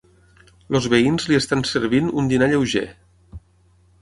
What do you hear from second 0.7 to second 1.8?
Els veïns li estan